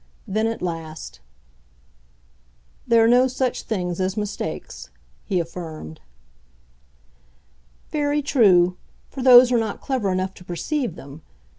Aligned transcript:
Then 0.27 0.47
at 0.47 0.63
last, 0.63 1.19
"There 2.87 3.03
are 3.03 3.07
no 3.07 3.27
such 3.27 3.61
things 3.61 4.01
as 4.01 4.17
mistakes," 4.17 4.89
he 5.25 5.39
affirmed. 5.39 6.01
"Very 7.91 8.23
true—for 8.23 9.21
those 9.21 9.51
who 9.51 9.57
are 9.57 9.59
not 9.59 9.79
clever 9.79 10.11
enough 10.11 10.33
to 10.33 10.43
perceive 10.43 10.95
them. 10.95 11.21